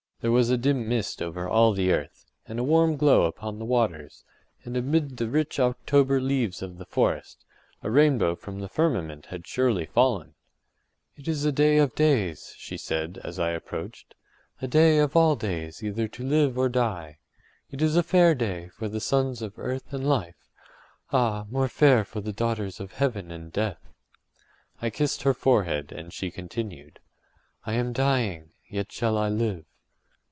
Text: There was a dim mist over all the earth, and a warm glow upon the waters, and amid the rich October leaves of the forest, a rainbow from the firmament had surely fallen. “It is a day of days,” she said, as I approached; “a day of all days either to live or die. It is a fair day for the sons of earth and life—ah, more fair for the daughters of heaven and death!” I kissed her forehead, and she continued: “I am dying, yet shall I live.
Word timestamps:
There 0.21 0.31
was 0.31 0.51
a 0.51 0.55
dim 0.57 0.87
mist 0.87 1.19
over 1.19 1.49
all 1.49 1.73
the 1.73 1.91
earth, 1.91 2.27
and 2.47 2.59
a 2.59 2.63
warm 2.63 2.95
glow 2.95 3.23
upon 3.23 3.57
the 3.57 3.65
waters, 3.65 4.23
and 4.63 4.77
amid 4.77 5.17
the 5.17 5.27
rich 5.27 5.59
October 5.59 6.21
leaves 6.21 6.61
of 6.61 6.77
the 6.77 6.85
forest, 6.85 7.43
a 7.81 7.89
rainbow 7.89 8.35
from 8.35 8.59
the 8.59 8.69
firmament 8.69 9.25
had 9.25 9.47
surely 9.47 9.87
fallen. 9.87 10.35
“It 11.17 11.27
is 11.27 11.43
a 11.43 11.51
day 11.51 11.79
of 11.79 11.95
days,” 11.95 12.53
she 12.59 12.77
said, 12.77 13.19
as 13.23 13.39
I 13.39 13.49
approached; 13.49 14.13
“a 14.61 14.67
day 14.67 14.99
of 14.99 15.15
all 15.15 15.35
days 15.35 15.81
either 15.83 16.07
to 16.09 16.23
live 16.23 16.55
or 16.55 16.69
die. 16.69 17.17
It 17.71 17.81
is 17.81 17.95
a 17.95 18.03
fair 18.03 18.35
day 18.35 18.67
for 18.69 18.87
the 18.87 19.01
sons 19.01 19.41
of 19.41 19.57
earth 19.57 19.91
and 19.91 20.07
life—ah, 20.07 21.47
more 21.49 21.67
fair 21.67 22.05
for 22.05 22.21
the 22.21 22.31
daughters 22.31 22.79
of 22.79 22.91
heaven 22.91 23.31
and 23.31 23.51
death!” 23.51 23.81
I 24.83 24.91
kissed 24.91 25.23
her 25.23 25.33
forehead, 25.33 25.91
and 25.91 26.13
she 26.13 26.29
continued: 26.29 26.99
“I 27.65 27.73
am 27.73 27.91
dying, 27.91 28.51
yet 28.69 28.91
shall 28.91 29.17
I 29.17 29.27
live. 29.29 29.65